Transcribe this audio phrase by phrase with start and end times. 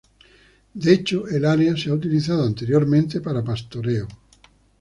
[0.73, 4.07] De hecho, el área se ha utilizado anteriormente para pastoreo.